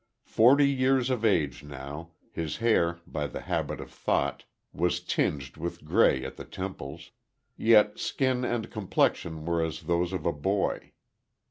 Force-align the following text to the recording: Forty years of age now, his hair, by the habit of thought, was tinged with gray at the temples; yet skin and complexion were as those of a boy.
Forty 0.25 0.67
years 0.67 1.11
of 1.11 1.23
age 1.23 1.63
now, 1.63 2.09
his 2.31 2.57
hair, 2.57 2.97
by 3.05 3.27
the 3.27 3.41
habit 3.41 3.79
of 3.79 3.91
thought, 3.91 4.45
was 4.73 4.99
tinged 4.99 5.57
with 5.57 5.85
gray 5.85 6.25
at 6.25 6.37
the 6.37 6.43
temples; 6.45 7.11
yet 7.55 7.99
skin 7.99 8.43
and 8.43 8.71
complexion 8.71 9.45
were 9.45 9.63
as 9.63 9.81
those 9.83 10.11
of 10.11 10.25
a 10.25 10.33
boy. 10.33 10.93